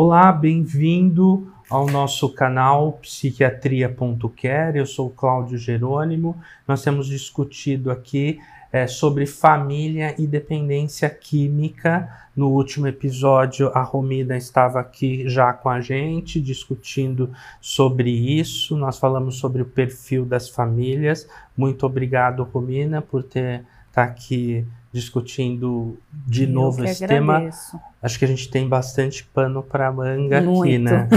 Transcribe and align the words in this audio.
Olá, 0.00 0.30
bem-vindo 0.30 1.52
ao 1.68 1.84
nosso 1.88 2.32
canal 2.32 2.92
psiquiatria.care. 3.02 4.78
Eu 4.78 4.86
sou 4.86 5.10
Cláudio 5.10 5.58
Jerônimo. 5.58 6.36
Nós 6.68 6.84
temos 6.84 7.08
discutido 7.08 7.90
aqui 7.90 8.38
é, 8.70 8.86
sobre 8.86 9.26
família 9.26 10.14
e 10.16 10.24
dependência 10.24 11.10
química. 11.10 12.08
No 12.36 12.48
último 12.50 12.86
episódio, 12.86 13.72
a 13.74 13.82
Romina 13.82 14.36
estava 14.36 14.78
aqui 14.78 15.28
já 15.28 15.52
com 15.52 15.68
a 15.68 15.80
gente 15.80 16.40
discutindo 16.40 17.32
sobre 17.60 18.08
isso. 18.08 18.76
Nós 18.76 19.00
falamos 19.00 19.38
sobre 19.38 19.62
o 19.62 19.66
perfil 19.66 20.24
das 20.24 20.48
famílias. 20.48 21.28
Muito 21.56 21.84
obrigado, 21.84 22.44
Romina, 22.44 23.02
por 23.02 23.24
ter 23.24 23.64
tá 23.92 24.04
aqui 24.04 24.64
discutindo 24.92 25.98
de 26.12 26.44
Eu 26.44 26.50
novo 26.50 26.84
esse 26.84 27.04
agradeço. 27.04 27.72
tema. 27.72 27.90
Acho 28.02 28.18
que 28.18 28.24
a 28.24 28.28
gente 28.28 28.48
tem 28.48 28.68
bastante 28.68 29.24
pano 29.24 29.62
para 29.62 29.92
manga 29.92 30.40
Muito. 30.40 30.62
aqui, 30.62 30.78
né? 30.78 31.08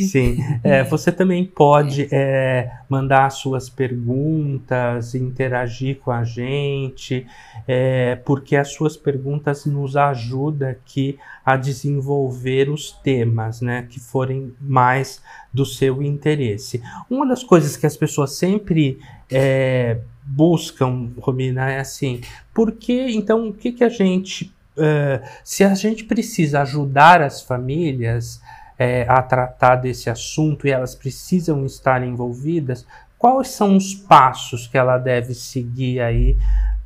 Sim. 0.00 0.38
É, 0.64 0.82
você 0.82 1.12
também 1.12 1.44
pode 1.44 2.08
é, 2.10 2.70
mandar 2.88 3.30
suas 3.30 3.68
perguntas, 3.68 5.14
interagir 5.14 5.98
com 5.98 6.10
a 6.10 6.24
gente, 6.24 7.26
é, 7.68 8.16
porque 8.16 8.56
as 8.56 8.72
suas 8.72 8.96
perguntas 8.96 9.66
nos 9.66 9.96
ajudam 9.96 10.70
aqui 10.70 11.18
a 11.44 11.56
desenvolver 11.56 12.70
os 12.70 12.90
temas, 12.90 13.60
né, 13.60 13.86
que 13.88 14.00
forem 14.00 14.52
mais 14.60 15.22
do 15.52 15.66
seu 15.66 16.02
interesse. 16.02 16.82
Uma 17.08 17.26
das 17.26 17.44
coisas 17.44 17.76
que 17.76 17.86
as 17.86 17.96
pessoas 17.96 18.32
sempre 18.32 18.98
é, 19.30 19.98
buscam, 20.36 21.08
Romina, 21.18 21.70
é 21.70 21.80
assim, 21.80 22.20
porque 22.52 23.08
então 23.08 23.48
o 23.48 23.54
que, 23.54 23.72
que 23.72 23.82
a 23.82 23.88
gente, 23.88 24.52
uh, 24.76 25.26
se 25.42 25.64
a 25.64 25.74
gente 25.74 26.04
precisa 26.04 26.60
ajudar 26.60 27.22
as 27.22 27.40
famílias 27.40 28.38
é, 28.78 29.06
a 29.08 29.22
tratar 29.22 29.76
desse 29.76 30.10
assunto 30.10 30.66
e 30.66 30.70
elas 30.70 30.94
precisam 30.94 31.64
estar 31.64 32.02
envolvidas, 32.02 32.86
quais 33.18 33.48
são 33.48 33.78
os 33.78 33.94
passos 33.94 34.66
que 34.66 34.76
ela 34.76 34.98
deve 34.98 35.34
seguir 35.34 36.00
aí 36.00 36.36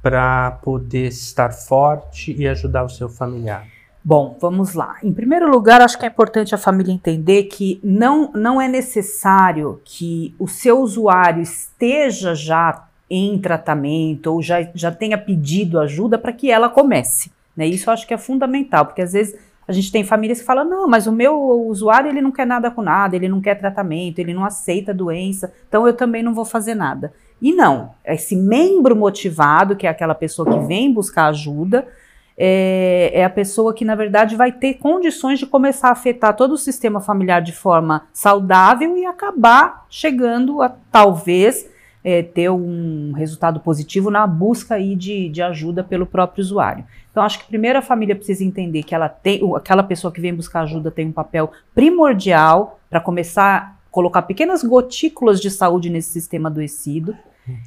para 0.01 0.53
poder 0.63 1.09
estar 1.09 1.53
forte 1.53 2.33
e 2.33 2.47
ajudar 2.47 2.85
o 2.85 2.89
seu 2.89 3.09
familiar? 3.09 3.67
Bom, 4.03 4.39
vamos 4.41 4.75
lá. 4.75 4.97
Em 5.03 5.13
primeiro 5.13 5.51
lugar, 5.51 5.83
acho 5.83 5.99
que 5.99 6.07
é 6.07 6.09
importante 6.09 6.55
a 6.55 6.59
família 6.59 6.93
entender 6.93 7.45
que 7.45 7.81
não, 7.83 8.31
não 8.33 8.61
é 8.61 8.67
necessário 8.67 9.81
que 9.85 10.35
o 10.39 10.49
seu 10.49 10.81
usuário 10.81 11.43
esteja 11.43 12.35
já 12.35 12.87
em 13.11 13.37
tratamento 13.39 14.29
ou 14.29 14.41
já, 14.41 14.69
já 14.75 14.93
tenha 14.93 15.19
pedido 15.19 15.81
ajuda 15.81 16.17
para 16.17 16.33
que 16.33 16.51
ela 16.51 16.69
comece. 16.69 17.33
Né? 17.57 17.67
Isso 17.67 17.91
eu 17.91 17.95
acho 17.95 18.07
que 18.07 18.15
é 18.15 18.19
fundamental, 18.19 18.87
porque 18.87 19.03
às 19.03 19.13
vezes 19.13 19.37
a 19.67 19.73
gente 19.73 19.93
tem 19.93 20.05
famílias 20.05 20.41
que 20.41 20.47
falam: 20.47 20.65
não, 20.65 20.89
mas 20.89 21.07
o 21.07 21.13
meu 21.13 21.37
usuário 21.67 22.09
ele 22.09 22.23
não 22.23 22.33
quer 22.33 22.47
nada 22.47 22.71
com 22.71 22.83
nada, 22.83 23.17
ele 23.17 23.29
não 23.29 23.41
quer 23.41 23.57
tratamento, 23.57 24.19
ele 24.19 24.35
não 24.35 24.45
aceita 24.45 24.95
doença, 24.95 25.53
então 25.69 25.87
eu 25.87 25.95
também 25.95 26.23
não 26.23 26.35
vou 26.35 26.45
fazer 26.45 26.75
nada. 26.75 27.13
E 27.41 27.53
não, 27.53 27.93
esse 28.05 28.37
membro 28.37 28.95
motivado, 28.95 29.75
que 29.75 29.87
é 29.87 29.91
aquela 29.91 30.15
pessoa 30.15 30.51
que 30.51 30.67
vem 30.67 30.93
buscar 30.93 31.27
ajuda, 31.27 31.87
é, 32.37 33.11
é, 33.15 33.25
a 33.25 33.31
pessoa 33.31 33.73
que, 33.73 33.85
na 33.85 33.95
verdade, 33.95 34.35
vai 34.35 34.51
ter 34.51 34.75
condições 34.75 35.39
de 35.39 35.47
começar 35.47 35.89
a 35.89 35.93
afetar 35.93 36.35
todo 36.35 36.53
o 36.53 36.59
sistema 36.59 37.01
familiar 37.01 37.41
de 37.41 37.53
forma 37.53 38.09
saudável 38.13 38.97
e 38.97 39.07
acabar 39.07 39.87
chegando 39.89 40.63
a, 40.63 40.69
talvez, 40.91 41.70
é, 42.03 42.23
ter 42.23 42.51
um 42.51 43.13
resultado 43.13 43.61
positivo 43.61 44.11
na 44.11 44.27
busca 44.27 44.75
aí 44.77 44.97
de, 44.97 45.29
de 45.29 45.43
ajuda 45.43 45.85
pelo 45.85 46.07
próprio 46.07 46.43
usuário. 46.43 46.85
Então, 47.11 47.23
acho 47.23 47.41
que 47.41 47.47
primeiro 47.47 47.79
a 47.79 47.83
família 47.83 48.15
precisa 48.15 48.45
entender 48.45 48.83
que 48.83 48.95
ela 48.95 49.09
tem, 49.09 49.41
aquela 49.55 49.83
pessoa 49.83 50.13
que 50.13 50.21
vem 50.21 50.35
buscar 50.35 50.63
ajuda 50.63 50.91
tem 50.91 51.09
um 51.09 51.13
papel 51.13 51.51
primordial 51.75 52.79
para 52.89 53.01
começar 53.01 53.57
a 53.57 53.91
colocar 53.91 54.23
pequenas 54.23 54.63
gotículas 54.63 55.41
de 55.41 55.51
saúde 55.51 55.91
nesse 55.91 56.11
sistema 56.11 56.49
adoecido 56.49 57.15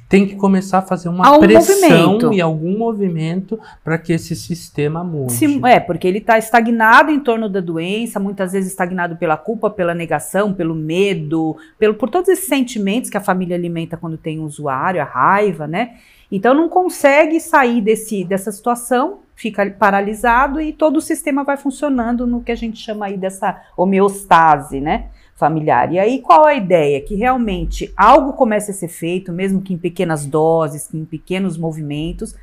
tem 0.08 0.26
que 0.26 0.36
começar 0.36 0.78
a 0.78 0.82
fazer 0.82 1.08
uma 1.08 1.38
pressão 1.38 2.12
movimento. 2.12 2.32
e 2.32 2.40
algum 2.40 2.78
movimento 2.78 3.58
para 3.82 3.98
que 3.98 4.12
esse 4.12 4.36
sistema 4.36 5.02
mude. 5.02 5.32
Sim, 5.32 5.60
é, 5.66 5.80
porque 5.80 6.06
ele 6.06 6.18
está 6.18 6.38
estagnado 6.38 7.10
em 7.10 7.20
torno 7.20 7.48
da 7.48 7.60
doença, 7.60 8.20
muitas 8.20 8.52
vezes 8.52 8.70
estagnado 8.70 9.16
pela 9.16 9.36
culpa, 9.36 9.70
pela 9.70 9.94
negação, 9.94 10.52
pelo 10.52 10.74
medo, 10.74 11.56
pelo, 11.78 11.94
por 11.94 12.10
todos 12.10 12.28
esses 12.28 12.46
sentimentos 12.46 13.10
que 13.10 13.16
a 13.16 13.20
família 13.20 13.56
alimenta 13.56 13.96
quando 13.96 14.16
tem 14.16 14.38
um 14.38 14.44
usuário, 14.44 15.00
a 15.00 15.04
raiva, 15.04 15.66
né? 15.66 15.94
Então 16.30 16.54
não 16.54 16.68
consegue 16.68 17.38
sair 17.40 17.80
desse, 17.80 18.24
dessa 18.24 18.50
situação, 18.50 19.20
fica 19.34 19.68
paralisado 19.70 20.60
e 20.60 20.72
todo 20.72 20.96
o 20.96 21.00
sistema 21.00 21.44
vai 21.44 21.56
funcionando 21.56 22.26
no 22.26 22.42
que 22.42 22.52
a 22.52 22.56
gente 22.56 22.78
chama 22.78 23.06
aí 23.06 23.16
dessa 23.16 23.60
homeostase, 23.76 24.80
né? 24.80 25.06
Familiar. 25.36 25.92
E 25.92 25.98
aí 25.98 26.20
qual 26.20 26.44
a 26.46 26.54
ideia? 26.54 27.00
Que 27.00 27.14
realmente 27.14 27.92
algo 27.96 28.32
comece 28.32 28.70
a 28.70 28.74
ser 28.74 28.88
feito, 28.88 29.32
mesmo 29.32 29.60
que 29.60 29.74
em 29.74 29.78
pequenas 29.78 30.26
doses, 30.26 30.92
em 30.94 31.04
pequenos 31.04 31.56
movimentos, 31.56 32.34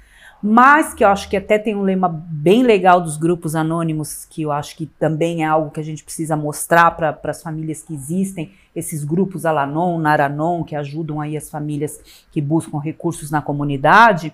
mas 0.44 0.94
que 0.94 1.04
eu 1.04 1.08
acho 1.08 1.30
que 1.30 1.38
até 1.38 1.60
tem 1.60 1.76
um 1.76 1.84
lema 1.84 2.10
bem 2.10 2.64
legal 2.64 3.00
dos 3.00 3.16
grupos 3.16 3.56
anônimos, 3.56 4.26
que 4.26 4.42
eu 4.42 4.52
acho 4.52 4.76
que 4.76 4.88
também 4.88 5.44
é 5.44 5.46
algo 5.46 5.70
que 5.70 5.80
a 5.80 5.84
gente 5.84 6.04
precisa 6.04 6.36
mostrar 6.36 6.92
para 6.92 7.20
as 7.26 7.44
famílias 7.44 7.84
que 7.84 7.94
existem, 7.94 8.52
esses 8.76 9.04
grupos 9.04 9.46
Alanon, 9.46 10.00
Naranon, 10.00 10.64
que 10.64 10.76
ajudam 10.76 11.22
aí 11.22 11.38
as 11.38 11.50
famílias 11.50 12.00
que 12.32 12.42
buscam 12.42 12.80
recursos 12.80 13.30
na 13.30 13.42
comunidade, 13.42 14.34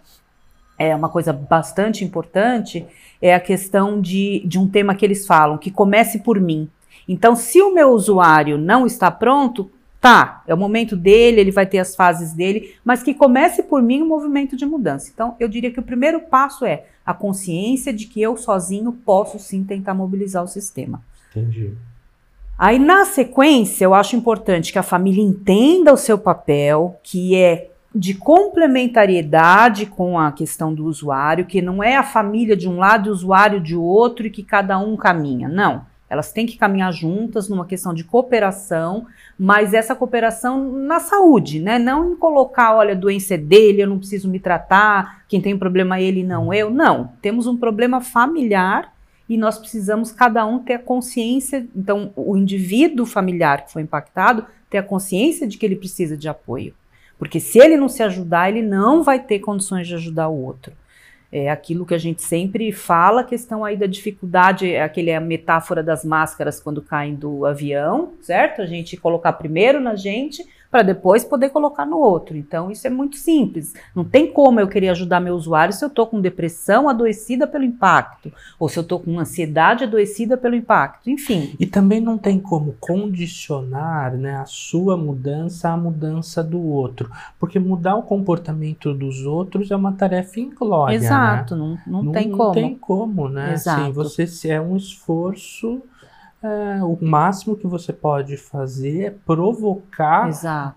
é 0.77 0.95
uma 0.95 1.09
coisa 1.09 1.33
bastante 1.33 2.05
importante, 2.05 2.85
é 3.21 3.33
a 3.33 3.39
questão 3.39 3.99
de, 3.99 4.43
de 4.45 4.59
um 4.59 4.67
tema 4.67 4.95
que 4.95 5.03
eles 5.03 5.25
falam, 5.25 5.57
que 5.57 5.71
comece 5.71 6.19
por 6.19 6.39
mim. 6.39 6.69
Então, 7.07 7.35
se 7.35 7.61
o 7.61 7.73
meu 7.73 7.91
usuário 7.91 8.57
não 8.57 8.85
está 8.85 9.09
pronto, 9.09 9.71
tá, 10.01 10.43
é 10.47 10.53
o 10.53 10.57
momento 10.57 10.95
dele, 10.95 11.41
ele 11.41 11.51
vai 11.51 11.65
ter 11.65 11.79
as 11.79 11.95
fases 11.95 12.33
dele, 12.33 12.75
mas 12.83 13.01
que 13.01 13.13
comece 13.13 13.63
por 13.63 13.81
mim 13.81 14.01
um 14.01 14.07
movimento 14.07 14.55
de 14.55 14.65
mudança. 14.65 15.09
Então, 15.13 15.35
eu 15.39 15.47
diria 15.47 15.71
que 15.71 15.79
o 15.79 15.83
primeiro 15.83 16.21
passo 16.21 16.65
é 16.65 16.85
a 17.05 17.13
consciência 17.13 17.93
de 17.93 18.05
que 18.05 18.21
eu 18.21 18.35
sozinho 18.35 18.91
posso 18.91 19.39
sim 19.39 19.63
tentar 19.63 19.93
mobilizar 19.93 20.43
o 20.43 20.47
sistema. 20.47 21.01
Entendi. 21.31 21.73
Aí, 22.57 22.79
na 22.79 23.05
sequência, 23.05 23.85
eu 23.85 23.93
acho 23.93 24.15
importante 24.15 24.73
que 24.73 24.79
a 24.79 24.83
família 24.83 25.23
entenda 25.23 25.93
o 25.93 25.97
seu 25.97 26.17
papel, 26.17 26.99
que 27.03 27.35
é 27.35 27.69
de 27.93 28.13
complementariedade 28.13 29.85
com 29.85 30.19
a 30.19 30.31
questão 30.31 30.73
do 30.73 30.85
usuário, 30.85 31.45
que 31.45 31.61
não 31.61 31.83
é 31.83 31.95
a 31.95 32.03
família 32.03 32.55
de 32.55 32.67
um 32.67 32.77
lado 32.77 33.07
e 33.07 33.09
o 33.09 33.13
usuário 33.13 33.59
de 33.59 33.75
outro 33.75 34.27
e 34.27 34.31
que 34.31 34.43
cada 34.43 34.77
um 34.77 34.95
caminha. 34.95 35.47
Não. 35.47 35.85
Elas 36.09 36.31
têm 36.31 36.45
que 36.45 36.57
caminhar 36.57 36.91
juntas 36.93 37.49
numa 37.49 37.65
questão 37.65 37.93
de 37.93 38.03
cooperação, 38.03 39.07
mas 39.37 39.73
essa 39.73 39.95
cooperação 39.95 40.71
na 40.71 40.99
saúde, 40.99 41.59
né? 41.59 41.77
Não 41.77 42.11
em 42.11 42.15
colocar, 42.15 42.75
olha, 42.75 42.93
a 42.93 42.97
doença 42.97 43.33
é 43.33 43.37
dele, 43.37 43.81
eu 43.81 43.87
não 43.87 43.99
preciso 43.99 44.29
me 44.29 44.39
tratar, 44.39 45.23
quem 45.27 45.41
tem 45.41 45.57
problema 45.57 45.97
é 45.97 46.03
ele, 46.03 46.23
não 46.23 46.53
eu. 46.53 46.69
Não. 46.69 47.11
Temos 47.21 47.45
um 47.45 47.57
problema 47.57 47.99
familiar 47.99 48.93
e 49.27 49.37
nós 49.37 49.57
precisamos 49.57 50.11
cada 50.11 50.45
um 50.45 50.59
ter 50.59 50.75
a 50.75 50.79
consciência, 50.79 51.67
então 51.75 52.11
o 52.15 52.37
indivíduo 52.37 53.05
familiar 53.05 53.65
que 53.65 53.73
foi 53.73 53.81
impactado 53.81 54.45
ter 54.69 54.77
a 54.77 54.83
consciência 54.83 55.47
de 55.47 55.57
que 55.57 55.65
ele 55.65 55.75
precisa 55.75 56.15
de 56.15 56.29
apoio. 56.29 56.73
Porque 57.19 57.39
se 57.39 57.59
ele 57.59 57.75
não 57.75 57.89
se 57.89 58.03
ajudar, 58.03 58.49
ele 58.49 58.61
não 58.61 59.03
vai 59.03 59.19
ter 59.19 59.39
condições 59.39 59.87
de 59.87 59.95
ajudar 59.95 60.29
o 60.29 60.41
outro. 60.41 60.71
É 61.31 61.49
aquilo 61.49 61.85
que 61.85 61.93
a 61.93 61.97
gente 61.97 62.21
sempre 62.21 62.71
fala, 62.71 63.21
a 63.21 63.23
questão 63.23 63.65
aí 63.65 63.75
da 63.75 63.85
dificuldade, 63.85 64.71
é 64.71 64.81
aquele 64.81 65.11
a 65.11 65.19
metáfora 65.19 65.83
das 65.83 66.05
máscaras 66.05 66.59
quando 66.59 66.81
caem 66.81 67.15
do 67.15 67.45
avião, 67.45 68.13
certo? 68.21 68.61
A 68.61 68.65
gente 68.65 68.95
colocar 68.95 69.33
primeiro 69.33 69.79
na 69.79 69.95
gente 69.95 70.45
para 70.69 70.81
depois 70.81 71.23
poder 71.23 71.49
colocar 71.49 71.85
no 71.85 71.97
outro. 71.97 72.35
Então, 72.35 72.69
isso 72.69 72.85
é 72.85 72.89
muito 72.89 73.17
simples. 73.17 73.73
Não 73.95 74.03
tem 74.03 74.31
como 74.31 74.59
eu 74.59 74.67
querer 74.67 74.89
ajudar 74.89 75.19
meu 75.19 75.35
usuário 75.35 75.73
se 75.73 75.83
eu 75.83 75.87
estou 75.87 76.07
com 76.07 76.19
depressão 76.19 76.89
adoecida 76.89 77.47
pelo 77.47 77.63
impacto, 77.63 78.31
ou 78.59 78.67
se 78.67 78.77
eu 78.77 78.81
estou 78.81 78.99
com 78.99 79.19
ansiedade 79.19 79.83
adoecida 79.83 80.37
pelo 80.37 80.55
impacto, 80.55 81.09
enfim. 81.09 81.55
E 81.59 81.65
também 81.65 82.01
não 82.01 82.17
tem 82.17 82.39
como 82.39 82.75
condicionar 82.79 84.15
né, 84.15 84.37
a 84.37 84.45
sua 84.45 84.97
mudança 84.97 85.69
à 85.69 85.77
mudança 85.77 86.43
do 86.43 86.61
outro, 86.61 87.09
porque 87.39 87.59
mudar 87.59 87.95
o 87.95 88.03
comportamento 88.03 88.93
dos 88.93 89.25
outros 89.25 89.71
é 89.71 89.75
uma 89.75 89.93
tarefa 89.93 90.39
inglória. 90.39 90.95
Exato, 90.95 91.55
né? 91.55 91.61
não, 91.61 91.77
não, 91.87 92.03
não, 92.03 92.11
tem 92.11 92.29
como. 92.29 92.43
Não 92.43 92.51
tem 92.51 92.75
como, 92.75 93.29
né? 93.29 93.53
Exato. 93.53 93.81
Assim, 93.81 93.91
você 94.25 94.49
é 94.49 94.61
um 94.61 94.75
esforço 94.75 95.81
é, 96.41 96.83
o 96.83 96.97
máximo 97.01 97.55
que 97.55 97.65
você 97.65 97.91
pode 97.91 98.37
fazer 98.37 99.05
é 99.05 99.09
provocar 99.09 100.29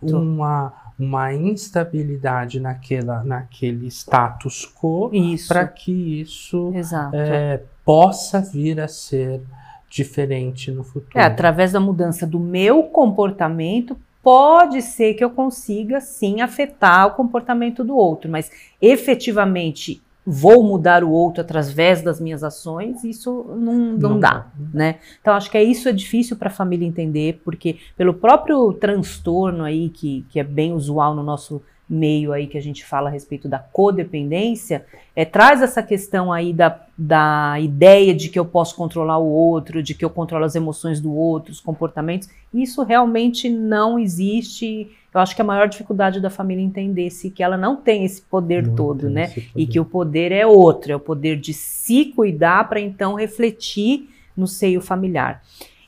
uma, 0.03 0.73
uma 0.99 1.35
instabilidade 1.35 2.59
naquela, 2.59 3.23
naquele 3.23 3.87
status 3.89 4.65
quo 4.65 5.11
para 5.47 5.67
que 5.67 6.21
isso 6.21 6.73
é, 7.13 7.61
possa 7.85 8.41
vir 8.41 8.81
a 8.81 8.89
ser 8.89 9.43
diferente 9.89 10.71
no 10.71 10.83
futuro. 10.85 11.19
É, 11.19 11.25
através 11.25 11.73
da 11.73 11.81
mudança 11.81 12.27
do 12.27 12.39
meu 12.39 12.85
comportamento, 12.85 13.97
pode 14.23 14.81
ser 14.81 15.15
que 15.15 15.25
eu 15.25 15.31
consiga 15.31 16.01
sim 16.01 16.41
afetar 16.41 17.09
o 17.09 17.11
comportamento 17.13 17.83
do 17.83 17.97
outro, 17.97 18.31
mas 18.31 18.51
efetivamente 18.81 20.01
vou 20.27 20.63
mudar 20.63 21.03
o 21.03 21.11
outro 21.11 21.41
através 21.41 22.03
das 22.03 22.21
minhas 22.21 22.45
ações, 22.45 23.03
isso 23.05 23.45
não, 23.57 23.75
não, 23.75 24.11
não 24.11 24.21
dá, 24.21 24.47
né? 24.73 24.97
Então 25.21 25.35
acho 25.35 25.51
que 25.51 25.57
é 25.57 25.63
isso 25.63 25.89
é 25.89 25.93
difícil 25.93 26.37
para 26.37 26.49
a 26.49 26.53
família 26.53 26.87
entender, 26.87 27.41
porque 27.45 27.77
pelo 27.97 28.15
próprio 28.15 28.73
transtorno 28.75 29.65
aí 29.65 29.89
que, 29.89 30.25
que 30.31 30.39
é 30.39 30.45
bem 30.45 30.73
usual 30.73 31.15
no 31.15 31.23
nosso 31.23 31.63
meio 31.91 32.33
aí 32.33 32.47
que 32.47 32.57
a 32.57 32.63
gente 32.63 32.85
fala 32.85 33.09
a 33.09 33.13
respeito 33.13 33.49
da 33.49 33.59
codependência, 33.59 34.87
é, 35.17 35.25
traz 35.25 35.61
essa 35.61 35.83
questão 35.83 36.33
aí 36.33 36.53
da, 36.53 36.81
da 36.97 37.59
ideia 37.59 38.15
de 38.15 38.29
que 38.29 38.39
eu 38.39 38.45
posso 38.45 38.77
controlar 38.77 39.19
o 39.19 39.27
outro, 39.27 39.83
de 39.83 39.93
que 39.93 40.05
eu 40.05 40.11
controlo 40.11 40.45
as 40.45 40.55
emoções 40.55 41.01
do 41.01 41.13
outro, 41.13 41.51
os 41.51 41.59
comportamentos. 41.59 42.29
Isso 42.55 42.85
realmente 42.85 43.49
não 43.51 43.99
existe. 43.99 44.89
Eu 45.13 45.21
acho 45.21 45.35
que 45.35 45.43
a 45.43 45.45
maior 45.45 45.69
dificuldade 45.69 46.21
da 46.21 46.31
família 46.31 46.63
é 46.63 46.67
entender 46.67 47.11
se 47.11 47.31
que 47.31 47.43
ela 47.43 47.57
não 47.57 47.77
tem 47.77 48.05
esse 48.05 48.23
poder 48.23 48.67
não 48.67 48.77
todo, 48.77 49.11
né? 49.11 49.29
Poder. 49.29 49.51
E 49.57 49.67
que 49.67 49.81
o 49.81 49.85
poder 49.85 50.31
é 50.31 50.47
outro, 50.47 50.93
é 50.93 50.97
o 50.97 51.01
poder 51.01 51.37
de 51.37 51.53
se 51.53 52.07
cuidar 52.07 52.69
para 52.69 52.81
então 52.81 53.15
refletir 53.15 54.09
no 54.37 54.47
seio 54.47 54.81
familiar. 54.81 55.43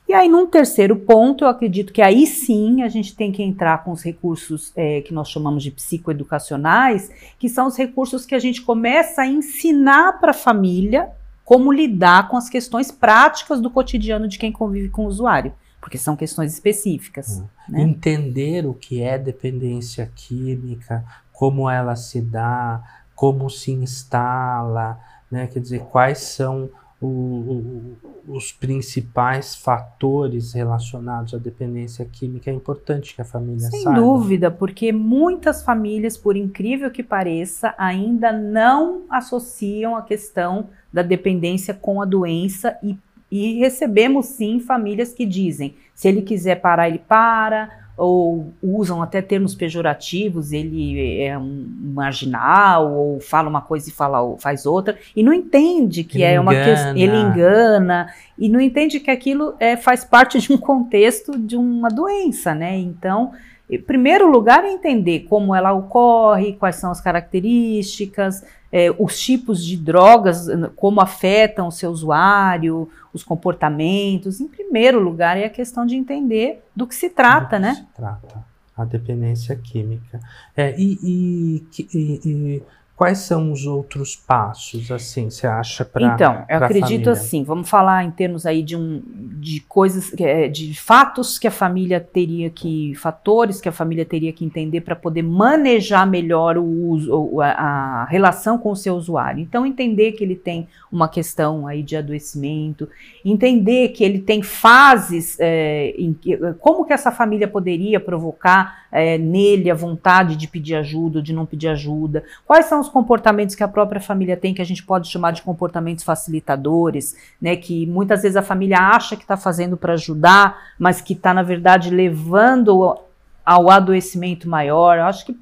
E 0.07 0.13
aí, 0.13 0.27
num 0.27 0.45
terceiro 0.45 0.97
ponto, 0.97 1.45
eu 1.45 1.47
acredito 1.47 1.93
que 1.93 2.01
aí 2.01 2.27
sim 2.27 2.83
a 2.83 2.89
gente 2.89 3.15
tem 3.15 3.31
que 3.31 3.41
entrar 3.41 3.83
com 3.83 3.91
os 3.91 4.03
recursos 4.03 4.73
é, 4.75 5.01
que 5.01 5.13
nós 5.13 5.29
chamamos 5.29 5.63
de 5.63 5.71
psicoeducacionais, 5.71 7.09
que 7.39 7.47
são 7.47 7.67
os 7.67 7.77
recursos 7.77 8.25
que 8.25 8.35
a 8.35 8.39
gente 8.39 8.61
começa 8.61 9.21
a 9.21 9.27
ensinar 9.27 10.19
para 10.19 10.31
a 10.31 10.35
família 10.35 11.09
como 11.45 11.71
lidar 11.71 12.27
com 12.27 12.35
as 12.35 12.49
questões 12.49 12.91
práticas 12.91 13.61
do 13.61 13.69
cotidiano 13.69 14.27
de 14.27 14.37
quem 14.37 14.51
convive 14.51 14.89
com 14.89 15.05
o 15.05 15.07
usuário, 15.07 15.53
porque 15.83 15.97
são 15.97 16.15
questões 16.15 16.53
específicas. 16.53 17.39
Hum. 17.39 17.47
Né? 17.67 17.81
Entender 17.81 18.65
o 18.65 18.73
que 18.73 19.01
é 19.01 19.17
dependência 19.17 20.09
química, 20.15 21.03
como 21.33 21.69
ela 21.69 21.93
se 21.97 22.21
dá, 22.21 22.81
como 23.13 23.49
se 23.49 23.71
instala, 23.71 24.97
né? 25.29 25.45
quer 25.45 25.59
dizer, 25.59 25.81
quais 25.81 26.19
são 26.19 26.69
o, 27.01 27.05
o, 27.05 27.97
os 28.29 28.53
principais 28.53 29.55
fatores 29.55 30.53
relacionados 30.53 31.33
à 31.33 31.37
dependência 31.37 32.05
química, 32.05 32.49
é 32.49 32.53
importante 32.53 33.13
que 33.13 33.21
a 33.21 33.25
família 33.25 33.69
Sem 33.69 33.81
saiba. 33.81 33.99
Sem 33.99 34.07
dúvida, 34.07 34.49
porque 34.49 34.93
muitas 34.93 35.63
famílias, 35.63 36.15
por 36.15 36.37
incrível 36.37 36.89
que 36.89 37.03
pareça, 37.03 37.75
ainda 37.77 38.31
não 38.31 39.01
associam 39.09 39.97
a 39.97 40.01
questão 40.01 40.69
da 40.93 41.01
dependência 41.01 41.73
com 41.73 42.01
a 42.01 42.05
doença 42.05 42.77
e, 42.81 42.97
e 43.33 43.57
recebemos 43.57 44.27
sim 44.27 44.59
famílias 44.59 45.11
que 45.11 45.25
dizem, 45.25 45.73
se 45.95 46.07
ele 46.07 46.21
quiser 46.21 46.61
parar, 46.61 46.87
ele 46.87 46.99
para, 46.99 47.67
ou 47.97 48.53
usam 48.61 49.01
até 49.01 49.23
termos 49.23 49.55
pejorativos, 49.55 50.51
ele 50.51 51.19
é 51.19 51.35
um 51.35 51.65
marginal, 51.95 52.93
ou 52.93 53.19
fala 53.19 53.49
uma 53.49 53.61
coisa 53.61 53.89
e 53.89 53.91
fala, 53.91 54.37
faz 54.37 54.67
outra, 54.67 54.99
e 55.15 55.23
não 55.23 55.33
entende 55.33 56.03
que 56.03 56.21
ele 56.21 56.35
é 56.35 56.39
uma 56.39 56.53
questão. 56.53 56.95
Ele 56.95 57.17
engana, 57.17 58.13
e 58.37 58.47
não 58.47 58.61
entende 58.61 58.99
que 58.99 59.09
aquilo 59.09 59.55
é, 59.59 59.75
faz 59.75 60.05
parte 60.05 60.39
de 60.39 60.53
um 60.53 60.57
contexto 60.57 61.35
de 61.35 61.57
uma 61.57 61.89
doença, 61.89 62.53
né? 62.53 62.77
Então, 62.77 63.31
em 63.67 63.81
primeiro 63.81 64.29
lugar, 64.29 64.63
é 64.63 64.71
entender 64.71 65.21
como 65.21 65.55
ela 65.55 65.73
ocorre, 65.73 66.53
quais 66.53 66.75
são 66.75 66.91
as 66.91 67.01
características, 67.01 68.43
é, 68.75 68.89
os 68.97 69.19
tipos 69.19 69.63
de 69.63 69.77
drogas, 69.77 70.47
como 70.75 70.99
afetam 70.99 71.67
o 71.67 71.71
seu 71.71 71.91
usuário, 71.91 72.89
os 73.13 73.23
comportamentos. 73.23 74.41
Em 74.41 74.47
primeiro 74.47 74.99
lugar, 74.99 75.37
é 75.37 75.45
a 75.45 75.49
questão 75.49 75.85
de 75.85 75.95
entender 75.95 76.63
do 76.75 76.87
que 76.87 76.95
se 76.95 77.07
trata, 77.07 77.59
né? 77.59 77.75
Se 77.75 77.85
trata 77.95 78.43
a 78.75 78.83
dependência 78.83 79.55
química. 79.55 80.19
É, 80.57 80.73
e, 80.75 80.97
e, 81.03 81.67
e, 81.93 82.21
e 82.25 82.63
Quais 83.03 83.17
são 83.17 83.51
os 83.51 83.65
outros 83.65 84.15
passos, 84.15 84.89
assim, 84.89 85.29
você 85.29 85.45
acha 85.45 85.83
para 85.83 86.13
Então, 86.13 86.45
eu 86.47 86.57
acredito 86.57 87.09
assim, 87.09 87.43
vamos 87.43 87.69
falar 87.69 88.05
em 88.05 88.11
termos 88.11 88.45
aí 88.45 88.63
de, 88.63 88.77
um, 88.77 89.03
de 89.41 89.59
coisas, 89.67 90.13
é, 90.17 90.47
de 90.47 90.73
fatos 90.73 91.37
que 91.37 91.45
a 91.45 91.51
família 91.51 91.99
teria 91.99 92.49
que, 92.49 92.95
fatores 92.95 93.59
que 93.59 93.67
a 93.67 93.73
família 93.73 94.05
teria 94.05 94.31
que 94.31 94.45
entender 94.45 94.79
para 94.79 94.95
poder 94.95 95.21
manejar 95.21 96.07
melhor 96.07 96.57
o 96.57 96.63
uso, 96.63 97.41
a, 97.41 97.49
a 97.49 98.05
relação 98.05 98.57
com 98.57 98.71
o 98.71 98.75
seu 98.75 98.95
usuário. 98.95 99.41
Então, 99.41 99.65
entender 99.65 100.13
que 100.13 100.23
ele 100.23 100.37
tem 100.37 100.69
uma 100.89 101.09
questão 101.09 101.67
aí 101.67 101.83
de 101.83 101.97
adoecimento, 101.97 102.87
entender 103.25 103.89
que 103.89 104.03
ele 104.03 104.19
tem 104.19 104.41
fases, 104.41 105.35
é, 105.41 105.93
em, 105.97 106.15
como 106.59 106.85
que 106.85 106.93
essa 106.93 107.11
família 107.11 107.49
poderia 107.49 107.99
provocar 107.99 108.85
é, 108.93 109.17
nele 109.17 109.71
a 109.71 109.75
vontade 109.75 110.35
de 110.35 110.47
pedir 110.47 110.75
ajuda, 110.75 111.21
de 111.21 111.33
não 111.33 111.45
pedir 111.45 111.67
ajuda, 111.67 112.23
quais 112.45 112.67
são 112.67 112.79
os 112.79 112.87
comportamentos 112.93 113.55
que 113.55 113.63
a 113.63 113.67
própria 113.67 113.99
família 113.99 114.37
tem, 114.37 114.53
que 114.53 114.61
a 114.61 114.65
gente 114.65 114.85
pode 114.85 115.09
chamar 115.09 115.31
de 115.31 115.41
comportamentos 115.41 116.03
facilitadores, 116.03 117.17
né, 117.41 117.55
que 117.55 117.87
muitas 117.87 118.21
vezes 118.21 118.37
a 118.37 118.43
família 118.43 118.77
acha 118.77 119.15
que 119.15 119.23
está 119.23 119.35
fazendo 119.35 119.75
para 119.75 119.93
ajudar, 119.93 120.57
mas 120.77 121.01
que 121.01 121.13
está, 121.13 121.33
na 121.33 121.43
verdade, 121.43 121.89
levando 121.89 122.97
ao 123.43 123.69
adoecimento 123.69 124.47
maior. 124.47 124.97
Eu 124.97 125.05
acho 125.05 125.25
que 125.25 125.37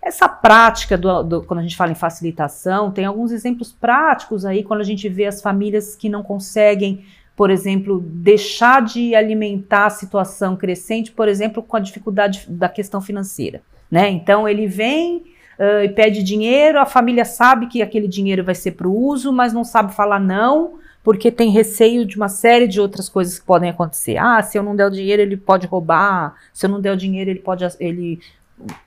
essa 0.00 0.28
prática, 0.28 0.96
do, 0.96 1.22
do, 1.22 1.42
quando 1.42 1.60
a 1.60 1.62
gente 1.62 1.76
fala 1.76 1.90
em 1.90 1.96
facilitação, 1.96 2.92
tem 2.92 3.04
alguns 3.04 3.32
exemplos 3.32 3.72
práticos 3.72 4.44
aí, 4.44 4.62
quando 4.62 4.80
a 4.80 4.84
gente 4.84 5.08
vê 5.08 5.26
as 5.26 5.42
famílias 5.42 5.96
que 5.96 6.08
não 6.08 6.22
conseguem, 6.22 7.04
por 7.34 7.50
exemplo, 7.50 8.00
deixar 8.00 8.82
de 8.82 9.14
alimentar 9.14 9.86
a 9.86 9.90
situação 9.90 10.56
crescente, 10.56 11.10
por 11.10 11.26
exemplo, 11.26 11.62
com 11.62 11.76
a 11.76 11.80
dificuldade 11.80 12.46
da 12.48 12.68
questão 12.68 13.00
financeira. 13.00 13.62
Né? 13.90 14.10
Então, 14.10 14.48
ele 14.48 14.66
vem 14.66 15.33
uh, 15.58 15.84
e 15.84 15.88
pede 15.88 16.22
dinheiro, 16.22 16.78
a 16.78 16.86
família 16.86 17.24
sabe 17.24 17.66
que 17.66 17.82
aquele 17.82 18.08
dinheiro 18.08 18.44
vai 18.44 18.54
ser 18.54 18.72
para 18.72 18.88
o 18.88 18.96
uso, 18.96 19.32
mas 19.32 19.52
não 19.52 19.64
sabe 19.64 19.94
falar 19.94 20.20
não, 20.20 20.78
porque 21.02 21.30
tem 21.30 21.50
receio 21.50 22.06
de 22.06 22.16
uma 22.16 22.28
série 22.28 22.66
de 22.66 22.80
outras 22.80 23.08
coisas 23.08 23.38
que 23.38 23.44
podem 23.44 23.70
acontecer. 23.70 24.16
Ah, 24.16 24.42
se 24.42 24.56
eu 24.56 24.62
não 24.62 24.74
der 24.74 24.86
o 24.86 24.90
dinheiro, 24.90 25.22
ele 25.22 25.36
pode 25.36 25.66
roubar, 25.66 26.34
se 26.52 26.66
eu 26.66 26.70
não 26.70 26.80
der 26.80 26.92
o 26.92 26.96
dinheiro, 26.96 27.30
ele 27.30 27.40
pode, 27.40 27.64
ele 27.78 28.20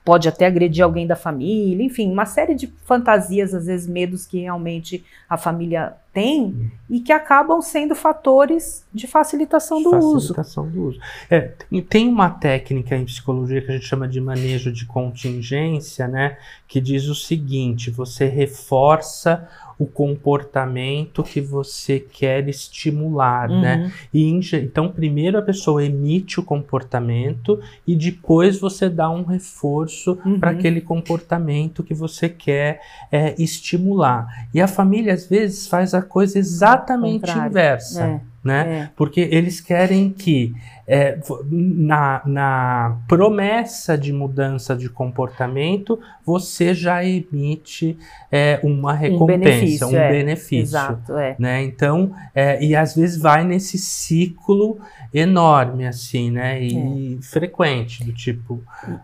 pode 0.04 0.28
até 0.28 0.46
agredir 0.46 0.82
alguém 0.82 1.06
da 1.06 1.14
família, 1.14 1.84
enfim, 1.84 2.10
uma 2.10 2.24
série 2.24 2.54
de 2.54 2.66
fantasias, 2.84 3.54
às 3.54 3.66
vezes 3.66 3.86
medos 3.86 4.26
que 4.26 4.40
realmente 4.40 5.04
a 5.28 5.36
família 5.36 5.94
tem 6.12 6.70
e 6.88 7.00
que 7.00 7.12
acabam 7.12 7.60
sendo 7.60 7.94
fatores 7.94 8.84
de 8.92 9.06
facilitação 9.06 9.82
do 9.82 9.90
facilitação 9.90 10.16
uso. 10.16 10.34
Facilitação 10.34 10.68
do 10.70 10.82
uso. 10.88 11.00
É, 11.30 11.52
tem 11.88 12.08
uma 12.08 12.30
técnica 12.30 12.96
em 12.96 13.04
psicologia 13.04 13.60
que 13.60 13.70
a 13.70 13.74
gente 13.74 13.86
chama 13.86 14.08
de 14.08 14.20
manejo 14.20 14.72
de 14.72 14.86
contingência, 14.86 16.08
né, 16.08 16.38
que 16.66 16.80
diz 16.80 17.06
o 17.06 17.14
seguinte: 17.14 17.90
você 17.90 18.24
reforça 18.24 19.48
o 19.78 19.86
comportamento 19.86 21.22
que 21.22 21.40
você 21.40 22.00
quer 22.00 22.48
estimular, 22.48 23.48
uhum. 23.50 23.60
né? 23.60 23.92
E 24.12 24.28
então 24.28 24.90
primeiro 24.90 25.38
a 25.38 25.42
pessoa 25.42 25.84
emite 25.84 26.40
o 26.40 26.42
comportamento 26.42 27.60
e 27.86 27.94
depois 27.94 28.58
você 28.58 28.88
dá 28.88 29.08
um 29.08 29.22
reforço 29.22 30.18
uhum. 30.24 30.40
para 30.40 30.50
aquele 30.50 30.80
comportamento 30.80 31.84
que 31.84 31.94
você 31.94 32.28
quer 32.28 32.80
é, 33.12 33.40
estimular. 33.40 34.48
E 34.52 34.60
a 34.60 34.66
família 34.66 35.14
às 35.14 35.26
vezes 35.26 35.68
faz 35.68 35.94
a 35.94 36.02
coisa 36.02 36.38
exatamente 36.38 37.30
inversa. 37.30 38.04
É 38.04 38.37
né? 38.48 38.82
É. 38.84 38.90
Porque 38.96 39.20
eles 39.20 39.60
querem 39.60 40.10
que 40.10 40.54
é, 40.86 41.18
na, 41.50 42.22
na 42.24 42.98
promessa 43.06 43.96
de 43.96 44.10
mudança 44.10 44.74
de 44.74 44.88
comportamento 44.88 46.00
você 46.24 46.72
já 46.72 47.04
emite 47.04 47.98
é, 48.32 48.58
uma 48.62 48.94
recompensa, 48.94 49.22
um 49.22 49.38
benefício. 49.38 49.86
Um 49.88 49.96
é. 49.96 50.10
benefício 50.10 50.62
Exato, 50.62 51.18
é. 51.18 51.36
Né? 51.38 51.62
Então, 51.62 52.14
é, 52.34 52.64
e 52.64 52.74
às 52.74 52.96
vezes 52.96 53.20
vai 53.20 53.44
nesse 53.44 53.76
ciclo 53.76 54.78
enorme, 55.12 55.86
assim, 55.86 56.30
né? 56.30 56.62
E 56.62 57.18
frequente, 57.22 58.02
do 58.02 58.12
tipo. 58.12 58.62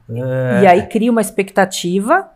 E 0.08 0.66
aí 0.66 0.86
cria 0.86 1.10
uma 1.10 1.20
expectativa 1.20 2.30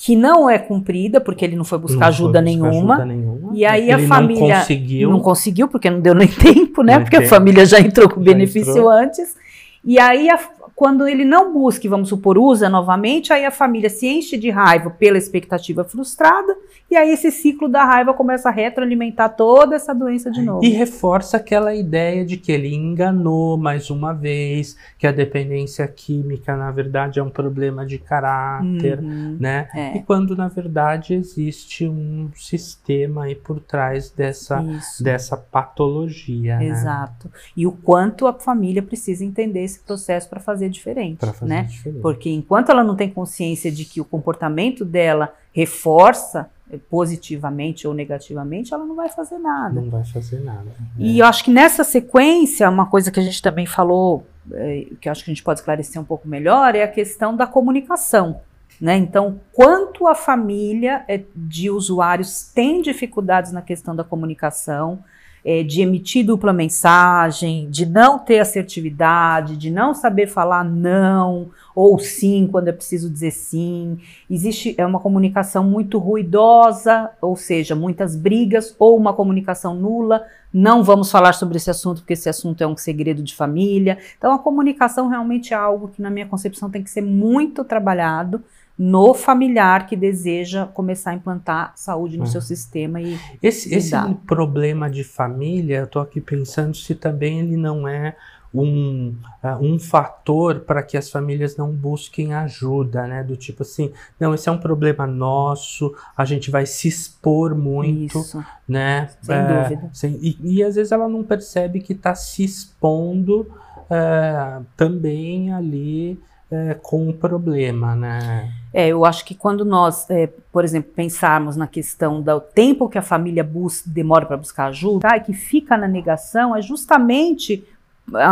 que 0.00 0.14
não 0.14 0.48
é 0.48 0.58
cumprida, 0.58 1.20
porque 1.20 1.44
ele 1.44 1.56
não 1.56 1.64
foi 1.64 1.78
buscar, 1.78 2.00
não 2.00 2.06
ajuda, 2.06 2.40
foi 2.40 2.52
buscar 2.52 2.70
nenhuma, 2.70 2.94
ajuda, 2.94 3.04
nenhuma, 3.04 3.27
E 3.54 3.64
aí 3.64 3.90
a 3.90 3.98
família 3.98 4.40
não 4.40 4.60
conseguiu. 4.60 5.10
não 5.10 5.20
conseguiu, 5.20 5.68
porque 5.68 5.90
não 5.90 6.00
deu 6.00 6.14
nem 6.14 6.28
tempo, 6.28 6.82
né? 6.82 6.98
porque 7.00 7.16
a 7.16 7.28
família 7.28 7.64
já 7.66 7.80
entrou 7.80 8.08
com 8.08 8.20
o 8.20 8.22
benefício 8.22 8.70
entrou. 8.70 8.90
antes. 8.90 9.36
E 9.84 9.98
aí 9.98 10.28
a, 10.28 10.38
quando 10.78 11.08
ele 11.08 11.24
não 11.24 11.52
busca, 11.52 11.84
e 11.84 11.90
vamos 11.90 12.08
supor, 12.08 12.38
usa 12.38 12.68
novamente, 12.68 13.32
aí 13.32 13.44
a 13.44 13.50
família 13.50 13.90
se 13.90 14.06
enche 14.06 14.38
de 14.38 14.48
raiva 14.48 14.88
pela 14.90 15.18
expectativa 15.18 15.82
frustrada, 15.82 16.56
e 16.88 16.96
aí 16.96 17.10
esse 17.10 17.32
ciclo 17.32 17.68
da 17.68 17.84
raiva 17.84 18.14
começa 18.14 18.48
a 18.48 18.52
retroalimentar 18.52 19.34
toda 19.34 19.74
essa 19.74 19.92
doença 19.92 20.30
de 20.30 20.40
novo. 20.40 20.64
E 20.64 20.68
reforça 20.68 21.36
aquela 21.36 21.74
ideia 21.74 22.24
de 22.24 22.36
que 22.36 22.52
ele 22.52 22.72
enganou 22.72 23.58
mais 23.58 23.90
uma 23.90 24.12
vez, 24.12 24.76
que 24.96 25.04
a 25.04 25.10
dependência 25.10 25.84
química, 25.88 26.56
na 26.56 26.70
verdade, 26.70 27.18
é 27.18 27.22
um 27.24 27.28
problema 27.28 27.84
de 27.84 27.98
caráter, 27.98 29.00
uhum, 29.00 29.36
né? 29.40 29.68
É. 29.74 29.96
E 29.96 30.02
quando, 30.04 30.36
na 30.36 30.46
verdade, 30.46 31.12
existe 31.12 31.88
um 31.88 32.30
sistema 32.36 33.24
aí 33.24 33.34
por 33.34 33.58
trás 33.58 34.12
dessa, 34.12 34.64
dessa 35.00 35.36
patologia. 35.36 36.58
Né? 36.58 36.68
Exato. 36.68 37.26
Né? 37.26 37.40
E 37.56 37.66
o 37.66 37.72
quanto 37.72 38.28
a 38.28 38.32
família 38.32 38.80
precisa 38.80 39.24
entender 39.24 39.64
esse 39.64 39.80
processo 39.80 40.28
para 40.28 40.38
fazer 40.38 40.67
diferente, 40.68 41.18
fazer 41.18 41.44
né? 41.46 41.62
Diferente. 41.64 42.00
Porque 42.02 42.30
enquanto 42.30 42.70
ela 42.70 42.84
não 42.84 42.96
tem 42.96 43.10
consciência 43.10 43.70
de 43.70 43.84
que 43.84 44.00
o 44.00 44.04
comportamento 44.04 44.84
dela 44.84 45.34
reforça 45.52 46.48
positivamente 46.90 47.86
ou 47.88 47.94
negativamente, 47.94 48.74
ela 48.74 48.84
não 48.84 48.94
vai 48.94 49.08
fazer 49.08 49.38
nada. 49.38 49.80
Não 49.80 49.88
vai 49.88 50.04
fazer 50.04 50.40
nada. 50.40 50.66
E 50.98 51.18
é. 51.18 51.22
eu 51.22 51.26
acho 51.26 51.42
que 51.42 51.50
nessa 51.50 51.82
sequência, 51.82 52.68
uma 52.68 52.86
coisa 52.86 53.10
que 53.10 53.18
a 53.18 53.22
gente 53.22 53.40
também 53.40 53.64
falou, 53.64 54.26
é, 54.52 54.86
que 55.00 55.08
acho 55.08 55.24
que 55.24 55.30
a 55.30 55.34
gente 55.34 55.42
pode 55.42 55.60
esclarecer 55.60 56.00
um 56.00 56.04
pouco 56.04 56.28
melhor, 56.28 56.74
é 56.74 56.82
a 56.82 56.88
questão 56.88 57.34
da 57.34 57.46
comunicação. 57.46 58.40
Né? 58.80 58.96
Então, 58.96 59.40
quanto 59.52 60.06
a 60.06 60.14
família 60.14 61.04
é, 61.08 61.22
de 61.34 61.70
usuários 61.70 62.50
tem 62.54 62.82
dificuldades 62.82 63.50
na 63.50 63.62
questão 63.62 63.96
da 63.96 64.04
comunicação, 64.04 65.02
é, 65.50 65.62
de 65.62 65.80
emitir 65.80 66.26
dupla 66.26 66.52
mensagem, 66.52 67.70
de 67.70 67.86
não 67.86 68.18
ter 68.18 68.38
assertividade, 68.38 69.56
de 69.56 69.70
não 69.70 69.94
saber 69.94 70.26
falar 70.26 70.62
não 70.62 71.48
ou 71.74 71.98
sim 71.98 72.46
quando 72.46 72.68
é 72.68 72.72
preciso 72.72 73.08
dizer 73.08 73.30
sim. 73.30 73.98
Existe 74.28 74.74
é 74.76 74.84
uma 74.84 75.00
comunicação 75.00 75.64
muito 75.64 75.96
ruidosa, 75.96 77.08
ou 77.22 77.34
seja, 77.34 77.74
muitas 77.74 78.14
brigas 78.14 78.76
ou 78.78 78.94
uma 78.94 79.14
comunicação 79.14 79.74
nula. 79.74 80.22
Não 80.52 80.84
vamos 80.84 81.10
falar 81.10 81.32
sobre 81.32 81.56
esse 81.56 81.70
assunto 81.70 82.02
porque 82.02 82.12
esse 82.12 82.28
assunto 82.28 82.62
é 82.62 82.66
um 82.66 82.76
segredo 82.76 83.22
de 83.22 83.34
família. 83.34 83.96
Então 84.18 84.34
a 84.34 84.38
comunicação 84.38 85.08
realmente 85.08 85.54
é 85.54 85.56
algo 85.56 85.88
que 85.88 86.02
na 86.02 86.10
minha 86.10 86.26
concepção 86.26 86.68
tem 86.68 86.82
que 86.82 86.90
ser 86.90 87.00
muito 87.00 87.64
trabalhado 87.64 88.44
no 88.78 89.12
familiar 89.12 89.86
que 89.86 89.96
deseja 89.96 90.64
começar 90.66 91.10
a 91.10 91.14
implantar 91.14 91.72
saúde 91.74 92.16
no 92.16 92.24
uhum. 92.24 92.30
seu 92.30 92.40
sistema 92.40 93.00
e 93.00 93.18
esse, 93.42 93.74
esse 93.74 93.96
problema 94.26 94.88
de 94.88 95.02
família, 95.02 95.78
eu 95.78 95.84
estou 95.84 96.00
aqui 96.00 96.20
pensando 96.20 96.76
se 96.76 96.94
também 96.94 97.40
ele 97.40 97.56
não 97.56 97.88
é 97.88 98.14
um, 98.54 99.14
uh, 99.42 99.62
um 99.62 99.78
fator 99.78 100.60
para 100.60 100.82
que 100.82 100.96
as 100.96 101.10
famílias 101.10 101.56
não 101.56 101.70
busquem 101.70 102.32
ajuda, 102.34 103.06
né? 103.06 103.22
Do 103.22 103.36
tipo 103.36 103.62
assim, 103.62 103.92
não, 104.18 104.34
esse 104.34 104.48
é 104.48 104.52
um 104.52 104.58
problema 104.58 105.06
nosso, 105.06 105.94
a 106.16 106.24
gente 106.24 106.50
vai 106.50 106.64
se 106.64 106.88
expor 106.88 107.54
muito, 107.54 108.18
Isso. 108.18 108.44
né? 108.66 109.10
Sem 109.20 109.36
é, 109.36 109.62
dúvida. 109.62 109.90
Sem, 109.92 110.18
e, 110.22 110.38
e, 110.40 110.62
às 110.62 110.76
vezes 110.76 110.92
ela 110.92 111.08
não 111.08 111.22
percebe 111.22 111.80
que 111.80 111.92
está 111.92 112.14
se 112.14 112.44
expondo 112.44 113.42
uh, 113.90 114.64
também 114.76 115.52
ali 115.52 116.18
é, 116.50 116.74
com 116.74 117.08
o 117.08 117.12
problema, 117.12 117.94
né? 117.94 118.50
É, 118.72 118.88
eu 118.88 119.04
acho 119.04 119.24
que 119.24 119.34
quando 119.34 119.64
nós, 119.64 120.08
é, 120.10 120.28
por 120.52 120.64
exemplo, 120.64 120.92
pensarmos 120.94 121.56
na 121.56 121.66
questão 121.66 122.20
do 122.20 122.40
tempo 122.40 122.88
que 122.88 122.98
a 122.98 123.02
família 123.02 123.44
busca, 123.44 123.88
demora 123.88 124.26
para 124.26 124.36
buscar 124.36 124.66
ajuda, 124.66 125.16
e 125.16 125.20
que 125.20 125.32
fica 125.32 125.76
na 125.76 125.88
negação, 125.88 126.54
é 126.54 126.62
justamente 126.62 127.64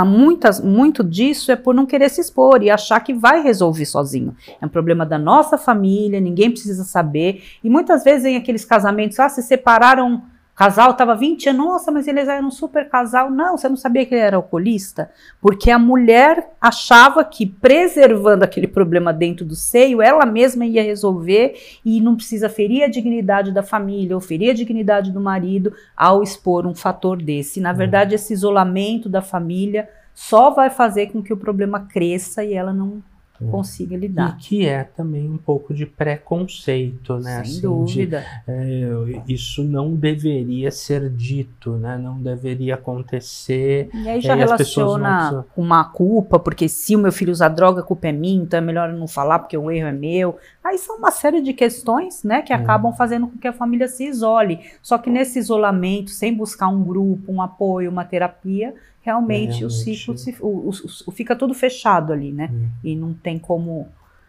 muitas, 0.06 0.60
muito 0.60 1.04
disso 1.04 1.52
é 1.52 1.56
por 1.56 1.74
não 1.74 1.84
querer 1.84 2.08
se 2.08 2.20
expor 2.20 2.62
e 2.62 2.70
achar 2.70 3.00
que 3.00 3.12
vai 3.12 3.42
resolver 3.42 3.84
sozinho. 3.84 4.34
É 4.60 4.64
um 4.64 4.68
problema 4.68 5.04
da 5.04 5.18
nossa 5.18 5.58
família, 5.58 6.20
ninguém 6.20 6.50
precisa 6.50 6.84
saber. 6.84 7.42
E 7.62 7.68
muitas 7.68 8.02
vezes 8.02 8.24
em 8.24 8.36
aqueles 8.36 8.64
casamentos, 8.64 9.18
ah, 9.20 9.28
se 9.28 9.42
separaram 9.42 10.22
casal 10.56 10.92
estava 10.92 11.14
20 11.14 11.50
anos, 11.50 11.66
nossa, 11.66 11.92
mas 11.92 12.08
eles 12.08 12.26
eram 12.26 12.48
um 12.48 12.50
super 12.50 12.88
casal. 12.88 13.30
Não, 13.30 13.58
você 13.58 13.68
não 13.68 13.76
sabia 13.76 14.06
que 14.06 14.14
ele 14.14 14.22
era 14.22 14.36
alcoolista? 14.36 15.10
Porque 15.40 15.70
a 15.70 15.78
mulher 15.78 16.50
achava 16.58 17.22
que 17.22 17.44
preservando 17.44 18.42
aquele 18.42 18.66
problema 18.66 19.12
dentro 19.12 19.44
do 19.44 19.54
seio, 19.54 20.00
ela 20.00 20.24
mesma 20.24 20.64
ia 20.64 20.82
resolver 20.82 21.54
e 21.84 22.00
não 22.00 22.16
precisa 22.16 22.48
ferir 22.48 22.82
a 22.84 22.88
dignidade 22.88 23.52
da 23.52 23.62
família 23.62 24.16
ou 24.16 24.20
ferir 24.20 24.50
a 24.50 24.54
dignidade 24.54 25.12
do 25.12 25.20
marido 25.20 25.74
ao 25.94 26.22
expor 26.22 26.66
um 26.66 26.74
fator 26.74 27.20
desse. 27.20 27.60
Na 27.60 27.70
uhum. 27.70 27.76
verdade, 27.76 28.14
esse 28.14 28.32
isolamento 28.32 29.10
da 29.10 29.20
família 29.20 29.88
só 30.14 30.48
vai 30.50 30.70
fazer 30.70 31.08
com 31.08 31.22
que 31.22 31.34
o 31.34 31.36
problema 31.36 31.80
cresça 31.80 32.42
e 32.42 32.54
ela 32.54 32.72
não. 32.72 33.02
Consiga 33.50 33.96
lidar. 33.96 34.36
E 34.38 34.42
que 34.42 34.66
é 34.66 34.84
também 34.84 35.30
um 35.30 35.36
pouco 35.36 35.74
de 35.74 35.86
preconceito, 35.86 37.18
né? 37.18 37.34
Sem 37.34 37.40
assim, 37.40 37.60
dúvida. 37.60 38.20
De, 38.20 38.52
é, 38.52 39.22
isso 39.28 39.62
não 39.62 39.94
deveria 39.94 40.70
ser 40.70 41.10
dito, 41.10 41.72
né? 41.72 41.98
Não 41.98 42.20
deveria 42.20 42.74
acontecer. 42.74 43.88
E 43.92 44.08
aí 44.08 44.20
já 44.20 44.34
é, 44.34 44.36
relaciona 44.36 45.32
não... 45.32 45.44
uma 45.56 45.84
culpa, 45.84 46.38
porque 46.38 46.68
se 46.68 46.96
o 46.96 46.98
meu 46.98 47.12
filho 47.12 47.32
usa 47.32 47.48
droga, 47.48 47.80
a 47.80 47.84
culpa 47.84 48.08
é 48.08 48.12
minha, 48.12 48.42
então 48.42 48.58
é 48.58 48.62
melhor 48.62 48.92
não 48.92 49.06
falar 49.06 49.40
porque 49.40 49.56
o 49.56 49.70
erro 49.70 49.88
é 49.88 49.92
meu. 49.92 50.38
Aí 50.64 50.78
são 50.78 50.96
uma 50.96 51.10
série 51.10 51.40
de 51.40 51.52
questões, 51.52 52.24
né, 52.24 52.42
que 52.42 52.52
é. 52.52 52.56
acabam 52.56 52.92
fazendo 52.92 53.28
com 53.28 53.38
que 53.38 53.46
a 53.46 53.52
família 53.52 53.86
se 53.86 54.04
isole. 54.04 54.60
Só 54.82 54.98
que 54.98 55.08
nesse 55.08 55.38
isolamento, 55.38 56.10
sem 56.10 56.34
buscar 56.34 56.68
um 56.68 56.82
grupo, 56.82 57.32
um 57.32 57.40
apoio, 57.40 57.90
uma 57.90 58.04
terapia, 58.04 58.74
realmente, 59.06 59.64
o 59.64 59.70
ciclo 59.70 60.18
se, 60.18 60.34
o, 60.40 60.68
o, 61.06 61.12
fica 61.12 61.36
tudo 61.36 61.54
fechado 61.54 62.12
ali, 62.12 62.32
né? 62.32 62.50
Hum. 62.52 62.68
E 62.82 62.96
não 62.96 63.14
tem 63.14 63.38
como 63.38 63.86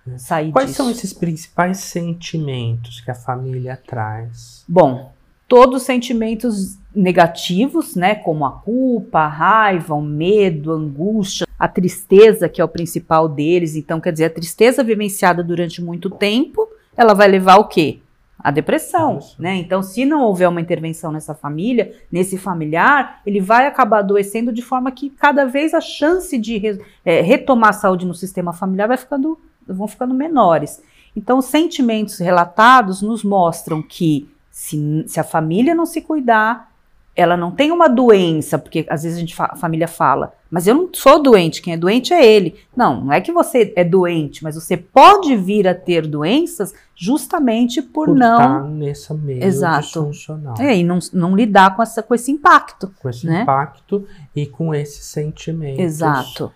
é. 0.07 0.19
sair 0.19 0.51
Quais 0.51 0.69
disso. 0.69 0.83
são 0.83 0.91
esses 0.91 1.11
principais 1.13 1.79
sentimentos 1.79 3.01
que 3.01 3.09
a 3.09 3.15
família 3.15 3.75
traz? 3.75 4.63
Bom, 4.69 5.11
todos 5.47 5.81
os 5.81 5.83
sentimentos 5.83 6.77
negativos, 6.95 7.95
né, 7.95 8.13
como 8.13 8.45
a 8.45 8.51
culpa, 8.51 9.21
a 9.21 9.27
raiva, 9.27 9.95
o 9.95 10.01
medo, 10.01 10.71
a 10.71 10.75
angústia, 10.75 11.47
a 11.57 11.67
tristeza, 11.67 12.47
que 12.47 12.61
é 12.61 12.63
o 12.63 12.69
principal 12.69 13.27
deles. 13.27 13.75
Então, 13.75 13.99
quer 13.99 14.11
dizer, 14.11 14.25
a 14.25 14.29
tristeza 14.29 14.83
vivenciada 14.83 15.43
durante 15.43 15.81
muito 15.81 16.07
tempo, 16.07 16.69
ela 16.95 17.15
vai 17.15 17.27
levar 17.27 17.55
o 17.57 17.67
quê? 17.67 17.99
A 18.47 18.51
depressão, 18.51 19.17
Isso. 19.17 19.35
né? 19.37 19.55
Então, 19.57 19.83
se 19.83 20.05
não 20.05 20.21
houver 20.21 20.47
uma 20.47 20.61
intervenção 20.61 21.11
nessa 21.11 21.35
família, 21.35 21.93
nesse 22.09 22.37
familiar, 22.37 23.19
ele 23.25 23.41
vai 23.41 23.67
acabar 23.67 23.99
adoecendo 23.99 24.53
de 24.53 24.61
forma 24.61 24.89
que 24.89 25.09
cada 25.09 25.43
vez 25.43 25.73
a 25.73 25.81
chance 25.81 26.37
de 26.37 26.57
re, 26.57 26.81
é, 27.03 27.19
retomar 27.19 27.71
a 27.71 27.73
saúde 27.73 28.05
no 28.05 28.13
sistema 28.13 28.53
familiar 28.53 28.87
vai 28.87 28.95
ficando, 28.95 29.37
vão 29.67 29.85
ficando 29.85 30.13
menores. 30.13 30.81
Então, 31.13 31.39
os 31.39 31.45
sentimentos 31.47 32.19
relatados 32.19 33.01
nos 33.01 33.21
mostram 33.21 33.81
que 33.81 34.29
se, 34.49 35.03
se 35.07 35.19
a 35.19 35.25
família 35.25 35.75
não 35.75 35.85
se 35.85 35.99
cuidar, 35.99 36.71
ela 37.13 37.35
não 37.35 37.51
tem 37.51 37.69
uma 37.69 37.89
doença, 37.89 38.57
porque 38.57 38.85
às 38.89 39.03
vezes 39.03 39.17
a, 39.17 39.19
gente 39.19 39.35
a 39.37 39.57
família 39.57 39.89
fala, 39.89 40.33
mas 40.49 40.67
eu 40.67 40.75
não 40.75 40.89
sou 40.93 41.21
doente, 41.21 41.61
quem 41.61 41.73
é 41.73 41.77
doente 41.77 42.13
é 42.13 42.25
ele. 42.25 42.55
Não, 42.75 43.05
não 43.05 43.13
é 43.13 43.21
que 43.21 43.31
você 43.31 43.73
é 43.75 43.83
doente, 43.83 44.43
mas 44.43 44.55
você 44.55 44.77
pode 44.77 45.35
vir 45.35 45.67
a 45.67 45.75
ter 45.75 46.07
doenças 46.07 46.73
justamente 46.95 47.81
por, 47.81 48.07
por 48.07 48.15
não. 48.15 48.37
Estar 48.37 48.63
nessa 48.63 49.13
meio 49.13 49.43
Exato. 49.43 49.81
disfuncional. 49.81 50.55
É, 50.59 50.77
e 50.77 50.83
não, 50.83 50.99
não 51.13 51.35
lidar 51.35 51.75
com, 51.75 51.83
essa, 51.83 52.01
com 52.01 52.15
esse 52.15 52.31
impacto. 52.31 52.91
Com 52.99 53.09
esse 53.09 53.25
né? 53.25 53.41
impacto 53.43 54.05
e 54.35 54.45
com 54.45 54.73
esses 54.73 55.05
sentimentos. 55.05 55.79
Exato 55.79 56.51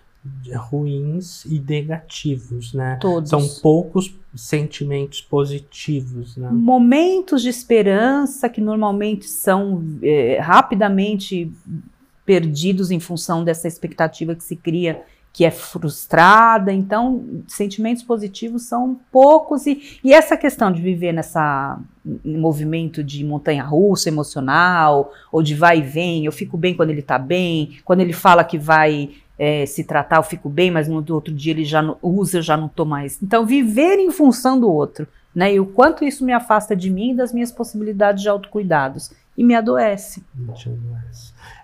ruins 0.70 1.44
e 1.44 1.58
negativos, 1.58 2.72
né? 2.72 2.96
Todos. 3.00 3.28
São 3.28 3.46
poucos 3.60 4.14
sentimentos 4.34 5.20
positivos, 5.20 6.36
né? 6.36 6.48
Momentos 6.50 7.42
de 7.42 7.48
esperança 7.48 8.48
que 8.48 8.60
normalmente 8.60 9.26
são 9.26 9.82
é, 10.02 10.38
rapidamente 10.40 11.52
perdidos 12.24 12.90
em 12.90 13.00
função 13.00 13.44
dessa 13.44 13.68
expectativa 13.68 14.34
que 14.34 14.44
se 14.44 14.56
cria 14.56 15.02
que 15.32 15.46
é 15.46 15.50
frustrada, 15.50 16.70
então 16.70 17.24
sentimentos 17.48 18.02
positivos 18.02 18.64
são 18.64 19.00
poucos 19.10 19.66
e, 19.66 19.98
e 20.04 20.12
essa 20.12 20.36
questão 20.36 20.70
de 20.70 20.82
viver 20.82 21.10
nessa 21.12 21.80
movimento 22.22 23.02
de 23.02 23.24
montanha 23.24 23.64
russa 23.64 24.10
emocional 24.10 25.10
ou 25.30 25.42
de 25.42 25.54
vai 25.54 25.78
e 25.78 25.82
vem, 25.82 26.26
eu 26.26 26.32
fico 26.32 26.58
bem 26.58 26.74
quando 26.74 26.90
ele 26.90 27.00
tá 27.00 27.18
bem, 27.18 27.78
quando 27.82 28.00
ele 28.00 28.12
fala 28.12 28.44
que 28.44 28.58
vai 28.58 29.10
é, 29.38 29.66
se 29.66 29.82
tratar, 29.84 30.18
eu 30.18 30.22
fico 30.22 30.48
bem, 30.48 30.70
mas 30.70 30.86
no 30.86 31.02
outro 31.08 31.34
dia 31.34 31.52
ele 31.52 31.64
já 31.64 31.82
não, 31.82 31.96
usa, 32.02 32.38
eu 32.38 32.42
já 32.42 32.56
não 32.56 32.66
estou 32.66 32.86
mais. 32.86 33.20
Então, 33.20 33.44
viver 33.44 33.98
em 33.98 34.10
função 34.10 34.60
do 34.60 34.70
outro, 34.70 35.06
né? 35.34 35.54
E 35.54 35.58
o 35.58 35.66
quanto 35.66 36.04
isso 36.04 36.24
me 36.24 36.32
afasta 36.32 36.76
de 36.76 36.88
mim 36.90 37.10
e 37.10 37.16
das 37.16 37.32
minhas 37.32 37.50
possibilidades 37.50 38.22
de 38.22 38.28
autocuidados. 38.28 39.10
E 39.36 39.42
me 39.42 39.54
adoece. 39.54 40.22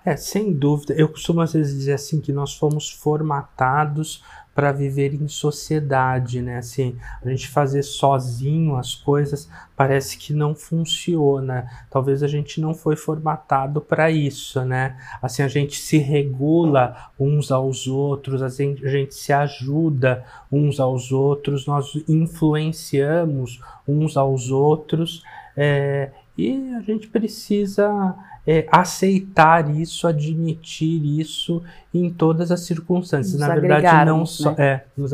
É, 0.09 0.17
sem 0.17 0.55
dúvida. 0.55 0.95
Eu 0.95 1.07
costumo 1.07 1.43
às 1.43 1.53
vezes 1.53 1.77
dizer 1.77 1.93
assim 1.93 2.19
que 2.19 2.33
nós 2.33 2.55
fomos 2.55 2.91
formatados 2.91 4.25
para 4.55 4.73
viver 4.73 5.13
em 5.13 5.29
sociedade, 5.29 6.41
né? 6.41 6.57
Assim, 6.57 6.97
a 7.23 7.29
gente 7.29 7.47
fazer 7.47 7.83
sozinho 7.83 8.75
as 8.77 8.95
coisas 8.95 9.51
parece 9.77 10.17
que 10.17 10.33
não 10.33 10.55
funciona. 10.55 11.69
Talvez 11.91 12.23
a 12.23 12.27
gente 12.27 12.59
não 12.59 12.73
foi 12.73 12.97
formatado 12.97 13.83
para 13.83 14.11
isso, 14.11 14.65
né? 14.65 14.97
Assim, 15.21 15.43
a 15.43 15.49
gente 15.49 15.79
se 15.79 15.99
regula 15.99 17.11
uns 17.21 17.53
aos 17.53 17.87
outros, 17.87 18.43
a 18.43 18.49
gente, 18.49 18.87
a 18.87 18.89
gente 18.89 19.15
se 19.15 19.31
ajuda 19.31 20.25
uns 20.51 20.81
aos 20.81 21.13
outros, 21.13 21.67
nós 21.67 21.93
influenciamos 22.09 23.61
uns 23.87 24.17
aos 24.17 24.51
outros. 24.51 25.23
É, 25.55 26.13
e 26.39 26.73
a 26.77 26.81
gente 26.83 27.09
precisa 27.09 28.15
é, 28.47 28.65
aceitar 28.71 29.69
isso, 29.75 30.07
admitir 30.07 31.05
isso 31.21 31.61
em 31.93 32.09
todas 32.09 32.53
as 32.53 32.61
circunstâncias. 32.61 33.41
Nos 33.41 33.49
Na 33.49 33.57
verdade, 33.57 34.09
não 34.09 34.25
só. 34.25 34.53
Né? 34.53 34.57
É, 34.59 34.85
nos 34.97 35.11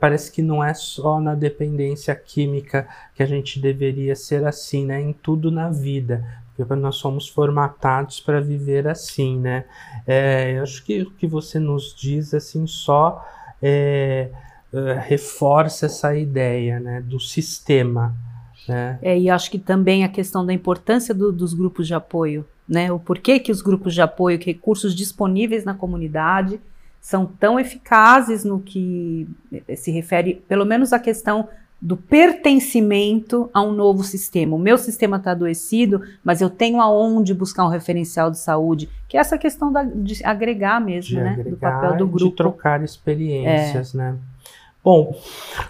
Parece 0.00 0.32
que 0.32 0.40
não 0.40 0.64
é 0.64 0.72
só 0.72 1.20
na 1.20 1.34
dependência 1.34 2.14
química 2.14 2.88
que 3.14 3.22
a 3.22 3.26
gente 3.26 3.60
deveria 3.60 4.16
ser 4.16 4.46
assim, 4.46 4.86
né? 4.86 4.98
Em 5.00 5.12
tudo 5.12 5.50
na 5.50 5.68
vida. 5.68 6.24
Porque 6.56 6.74
nós 6.74 6.96
somos 6.96 7.28
formatados 7.28 8.18
para 8.18 8.40
viver 8.40 8.88
assim, 8.88 9.38
né? 9.38 9.64
É, 10.06 10.54
eu 10.56 10.62
acho 10.62 10.82
que 10.84 11.02
o 11.02 11.10
que 11.10 11.26
você 11.26 11.58
nos 11.58 11.94
diz, 11.94 12.32
assim, 12.32 12.66
só 12.66 13.26
é, 13.62 14.30
é, 14.72 15.00
reforça 15.06 15.86
essa 15.86 16.16
ideia, 16.16 16.80
né? 16.80 17.02
Do 17.02 17.20
sistema 17.20 18.14
É. 18.70 18.98
é. 19.02 19.18
e 19.18 19.30
acho 19.30 19.50
que 19.50 19.58
também 19.58 20.04
a 20.04 20.08
questão 20.08 20.44
da 20.44 20.52
importância 20.52 21.14
do, 21.14 21.32
dos 21.32 21.54
grupos 21.54 21.86
de 21.86 21.94
apoio, 21.94 22.46
né? 22.68 22.90
O 22.90 22.98
porquê 22.98 23.38
que 23.38 23.52
os 23.52 23.62
grupos 23.62 23.94
de 23.94 24.00
apoio, 24.00 24.38
que 24.38 24.52
recursos 24.52 24.94
disponíveis 24.94 25.64
na 25.64 25.74
comunidade, 25.74 26.60
são 27.00 27.26
tão 27.26 27.58
eficazes 27.58 28.44
no 28.44 28.60
que 28.60 29.26
se 29.76 29.90
refere, 29.90 30.42
pelo 30.46 30.64
menos 30.64 30.92
à 30.92 30.98
questão 30.98 31.48
do 31.80 31.96
pertencimento 31.96 33.48
a 33.54 33.62
um 33.62 33.72
novo 33.72 34.04
sistema. 34.04 34.54
O 34.54 34.58
meu 34.58 34.76
sistema 34.76 35.16
está 35.16 35.30
adoecido, 35.30 36.02
mas 36.22 36.42
eu 36.42 36.50
tenho 36.50 36.78
aonde 36.78 37.32
buscar 37.32 37.64
um 37.64 37.70
referencial 37.70 38.30
de 38.30 38.38
saúde, 38.38 38.88
que 39.08 39.16
é 39.16 39.20
essa 39.20 39.38
questão 39.38 39.72
da, 39.72 39.82
de 39.82 40.22
agregar 40.24 40.78
mesmo, 40.78 41.16
de 41.16 41.16
né? 41.16 41.30
Agregar, 41.30 41.50
do 41.50 41.56
papel 41.56 41.96
do 41.96 42.06
grupo. 42.06 42.30
De 42.30 42.36
trocar 42.36 42.84
experiências, 42.84 43.94
é. 43.94 43.98
né? 43.98 44.16
Bom, 44.84 45.18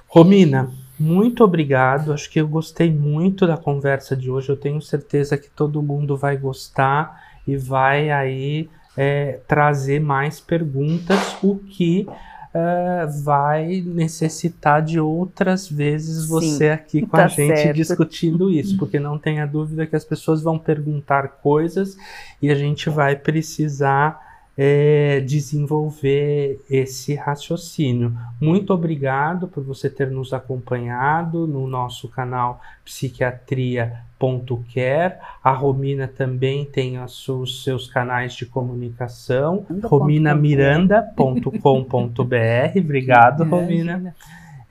Romina, 0.08 0.70
muito 1.00 1.42
obrigado. 1.42 2.12
Acho 2.12 2.30
que 2.30 2.38
eu 2.38 2.46
gostei 2.46 2.92
muito 2.92 3.46
da 3.46 3.56
conversa 3.56 4.14
de 4.14 4.30
hoje. 4.30 4.50
Eu 4.50 4.56
tenho 4.56 4.82
certeza 4.82 5.38
que 5.38 5.48
todo 5.48 5.82
mundo 5.82 6.14
vai 6.14 6.36
gostar 6.36 7.22
e 7.46 7.56
vai 7.56 8.10
aí 8.10 8.68
é, 8.96 9.40
trazer 9.48 9.98
mais 9.98 10.40
perguntas, 10.40 11.36
o 11.42 11.56
que 11.56 12.06
uh, 12.06 13.22
vai 13.24 13.80
necessitar 13.80 14.82
de 14.82 15.00
outras 15.00 15.68
vezes 15.68 16.26
você 16.26 16.66
Sim, 16.66 16.68
aqui 16.68 17.00
com 17.02 17.16
tá 17.16 17.24
a 17.24 17.28
gente 17.28 17.56
certo. 17.56 17.76
discutindo 17.76 18.50
isso, 18.50 18.76
porque 18.76 19.00
não 19.00 19.18
tenha 19.18 19.46
dúvida 19.46 19.86
que 19.86 19.96
as 19.96 20.04
pessoas 20.04 20.42
vão 20.42 20.58
perguntar 20.58 21.28
coisas 21.42 21.96
e 22.42 22.50
a 22.50 22.54
gente 22.54 22.90
vai 22.90 23.16
precisar 23.16 24.29
é, 24.56 25.20
desenvolver 25.20 26.60
esse 26.68 27.14
raciocínio. 27.14 28.16
Muito 28.40 28.74
obrigado 28.74 29.46
por 29.48 29.64
você 29.64 29.88
ter 29.88 30.10
nos 30.10 30.32
acompanhado 30.32 31.46
no 31.46 31.64
nosso 31.66 32.08
canal 32.08 32.60
psiquiatria.care. 32.84 35.14
A 35.42 35.52
Romina 35.52 36.08
também 36.08 36.64
tem 36.64 37.02
os 37.02 37.62
seus 37.62 37.88
canais 37.88 38.34
de 38.34 38.44
comunicação, 38.44 39.64
rominamiranda.com.br. 39.82 42.76
Obrigado, 42.78 43.44
Romina. 43.44 44.14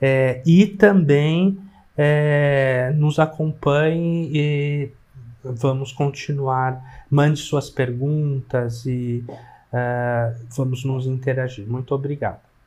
É, 0.00 0.40
e 0.46 0.66
também 0.66 1.58
é, 1.96 2.92
nos 2.96 3.18
acompanhe 3.18 4.30
e 4.32 4.90
vamos 5.42 5.90
continuar. 5.92 7.04
Mande 7.10 7.40
suas 7.40 7.68
perguntas 7.68 8.86
e 8.86 9.24
Uh, 9.72 10.34
vamos 10.56 10.84
nos 10.84 11.06
interagir. 11.06 11.66
Muito 11.66 11.94
obrigado. 11.94 12.49